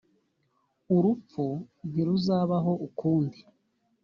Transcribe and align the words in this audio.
urupfu 0.95 1.45
ntiruzabaho 1.89 2.71
ukundi 2.87 3.39